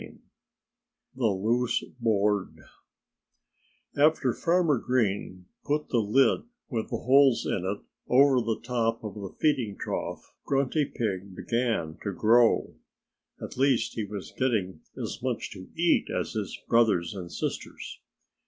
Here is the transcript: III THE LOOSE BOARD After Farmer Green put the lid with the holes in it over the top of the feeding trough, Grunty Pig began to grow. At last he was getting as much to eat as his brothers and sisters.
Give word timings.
III 0.01 0.17
THE 1.13 1.27
LOOSE 1.27 1.83
BOARD 1.99 2.55
After 3.95 4.33
Farmer 4.33 4.79
Green 4.79 5.45
put 5.63 5.89
the 5.89 5.99
lid 5.99 6.41
with 6.71 6.89
the 6.89 6.97
holes 6.97 7.45
in 7.45 7.63
it 7.65 7.81
over 8.07 8.41
the 8.41 8.59
top 8.63 9.03
of 9.03 9.13
the 9.13 9.29
feeding 9.39 9.77
trough, 9.77 10.33
Grunty 10.43 10.85
Pig 10.85 11.35
began 11.35 11.99
to 12.01 12.11
grow. 12.13 12.73
At 13.39 13.57
last 13.57 13.93
he 13.93 14.03
was 14.03 14.31
getting 14.35 14.81
as 14.99 15.21
much 15.21 15.51
to 15.51 15.69
eat 15.75 16.09
as 16.09 16.31
his 16.33 16.57
brothers 16.67 17.13
and 17.13 17.31
sisters. 17.31 17.99